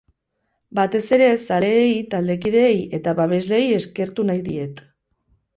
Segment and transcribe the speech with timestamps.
[0.79, 4.87] Batez ere, zaleei, taldekideei, eta babeslei eskertu nahi diet.